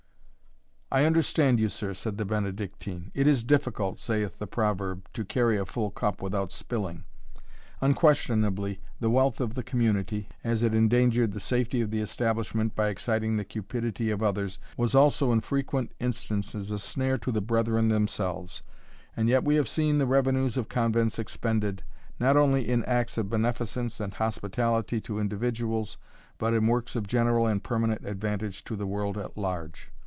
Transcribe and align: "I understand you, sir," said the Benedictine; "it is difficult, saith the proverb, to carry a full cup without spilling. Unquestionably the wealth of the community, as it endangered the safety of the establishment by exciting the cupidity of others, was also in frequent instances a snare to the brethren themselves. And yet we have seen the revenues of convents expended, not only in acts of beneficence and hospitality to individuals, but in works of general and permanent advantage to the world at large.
"I 0.93 1.05
understand 1.05 1.57
you, 1.57 1.69
sir," 1.69 1.93
said 1.93 2.17
the 2.17 2.25
Benedictine; 2.25 3.11
"it 3.15 3.25
is 3.25 3.45
difficult, 3.45 3.97
saith 3.97 4.39
the 4.39 4.45
proverb, 4.45 5.07
to 5.13 5.23
carry 5.23 5.57
a 5.57 5.65
full 5.65 5.89
cup 5.89 6.21
without 6.21 6.51
spilling. 6.51 7.05
Unquestionably 7.79 8.81
the 8.99 9.09
wealth 9.09 9.39
of 9.39 9.53
the 9.53 9.63
community, 9.63 10.27
as 10.43 10.63
it 10.63 10.73
endangered 10.73 11.31
the 11.31 11.39
safety 11.39 11.79
of 11.79 11.91
the 11.91 12.01
establishment 12.01 12.75
by 12.75 12.89
exciting 12.89 13.37
the 13.37 13.45
cupidity 13.45 14.11
of 14.11 14.21
others, 14.21 14.59
was 14.75 14.93
also 14.93 15.31
in 15.31 15.39
frequent 15.39 15.93
instances 16.01 16.71
a 16.73 16.77
snare 16.79 17.17
to 17.19 17.31
the 17.31 17.39
brethren 17.41 17.87
themselves. 17.87 18.61
And 19.15 19.29
yet 19.29 19.45
we 19.45 19.55
have 19.55 19.69
seen 19.69 19.97
the 19.97 20.05
revenues 20.07 20.57
of 20.57 20.67
convents 20.67 21.17
expended, 21.17 21.83
not 22.19 22.35
only 22.35 22.67
in 22.67 22.83
acts 22.83 23.17
of 23.17 23.29
beneficence 23.29 24.01
and 24.01 24.13
hospitality 24.13 24.99
to 24.99 25.21
individuals, 25.21 25.97
but 26.37 26.53
in 26.53 26.67
works 26.67 26.97
of 26.97 27.07
general 27.07 27.47
and 27.47 27.63
permanent 27.63 28.03
advantage 28.05 28.65
to 28.65 28.75
the 28.75 28.85
world 28.85 29.17
at 29.17 29.37
large. 29.37 29.89